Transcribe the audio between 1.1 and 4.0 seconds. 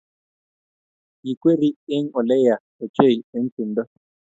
Kikweri eng oleyaa ochei eng tumdo